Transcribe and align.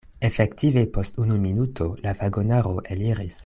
Efektive 0.27 0.83
post 0.95 1.21
unu 1.25 1.37
minuto 1.43 1.89
la 2.07 2.15
vagonaro 2.25 2.75
eliris. 2.97 3.39